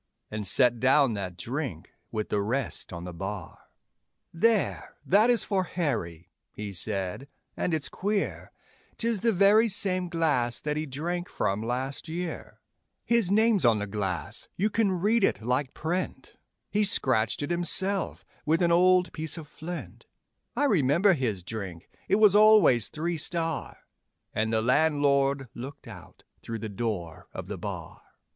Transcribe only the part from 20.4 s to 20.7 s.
I